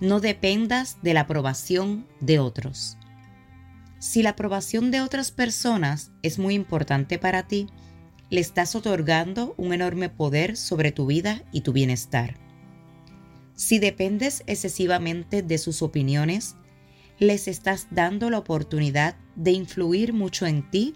[0.00, 2.96] no dependas de la aprobación de otros.
[3.98, 7.66] Si la aprobación de otras personas es muy importante para ti,
[8.30, 12.36] le estás otorgando un enorme poder sobre tu vida y tu bienestar.
[13.54, 16.54] Si dependes excesivamente de sus opiniones,
[17.18, 20.94] les estás dando la oportunidad de influir mucho en ti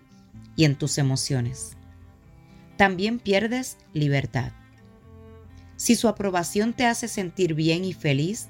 [0.55, 1.77] y en tus emociones.
[2.77, 4.53] También pierdes libertad.
[5.77, 8.49] Si su aprobación te hace sentir bien y feliz,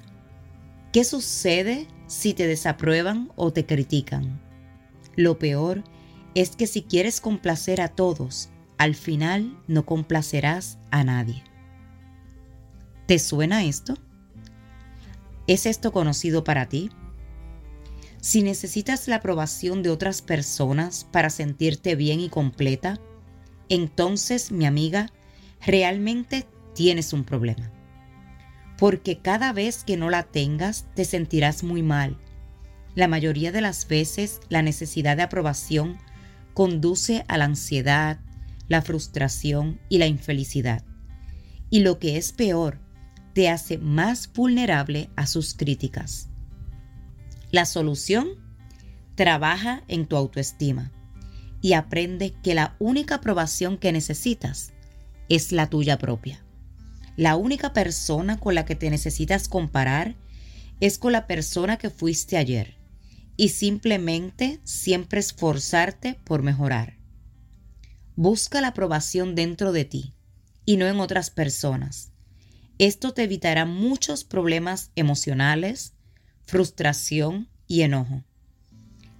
[0.93, 4.39] ¿Qué sucede si te desaprueban o te critican?
[5.15, 5.83] Lo peor
[6.35, 11.43] es que si quieres complacer a todos, al final no complacerás a nadie.
[13.07, 13.95] ¿Te suena esto?
[15.47, 16.91] ¿Es esto conocido para ti?
[18.21, 22.99] Si necesitas la aprobación de otras personas para sentirte bien y completa,
[23.67, 25.07] entonces, mi amiga,
[25.59, 27.72] realmente tienes un problema
[28.77, 32.17] porque cada vez que no la tengas te sentirás muy mal.
[32.95, 35.97] La mayoría de las veces la necesidad de aprobación
[36.53, 38.19] conduce a la ansiedad,
[38.67, 40.83] la frustración y la infelicidad.
[41.69, 42.79] Y lo que es peor,
[43.33, 46.29] te hace más vulnerable a sus críticas.
[47.51, 48.43] La solución,
[49.15, 50.91] trabaja en tu autoestima
[51.61, 54.73] y aprende que la única aprobación que necesitas
[55.29, 56.42] es la tuya propia.
[57.15, 60.15] La única persona con la que te necesitas comparar
[60.79, 62.75] es con la persona que fuiste ayer
[63.37, 66.97] y simplemente siempre esforzarte por mejorar.
[68.15, 70.13] Busca la aprobación dentro de ti
[70.65, 72.11] y no en otras personas.
[72.79, 75.93] Esto te evitará muchos problemas emocionales,
[76.45, 78.23] frustración y enojo.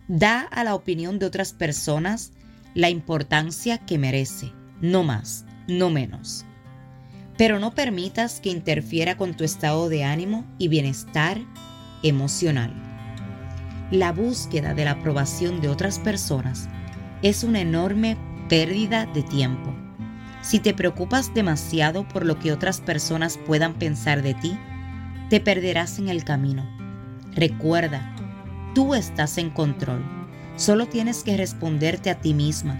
[0.08, 2.32] Da a la opinión de otras personas
[2.74, 4.52] la importancia que merece,
[4.82, 6.46] no más, no menos
[7.38, 11.40] pero no permitas que interfiera con tu estado de ánimo y bienestar
[12.04, 12.74] emocional.
[13.92, 16.68] La búsqueda de la aprobación de otras personas
[17.22, 18.18] es una enorme
[18.50, 19.74] pérdida de tiempo.
[20.42, 24.58] Si te preocupas demasiado por lo que otras personas puedan pensar de ti,
[25.30, 26.68] te perderás en el camino.
[27.34, 28.16] Recuerda,
[28.76, 30.04] tú estás en control.
[30.56, 32.78] Solo tienes que responderte a ti misma.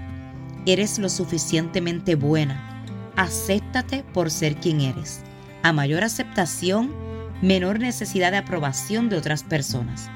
[0.66, 2.73] Eres lo suficientemente buena
[3.16, 5.22] acéptate por ser quien eres.
[5.64, 6.94] A mayor aceptación,
[7.42, 10.10] menor necesidad de aprobación de otras personas.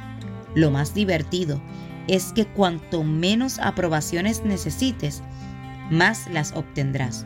[0.55, 1.61] Lo más divertido
[2.07, 5.21] es que cuanto menos aprobaciones necesites,
[5.91, 7.25] más las obtendrás.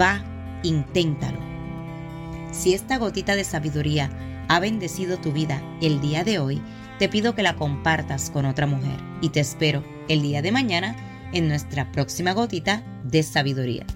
[0.00, 0.22] Va,
[0.62, 1.38] inténtalo.
[2.52, 4.10] Si esta gotita de sabiduría
[4.48, 6.62] ha bendecido tu vida el día de hoy,
[6.98, 10.96] te pido que la compartas con otra mujer y te espero el día de mañana
[11.32, 13.86] en nuestra próxima gotita de sabiduría.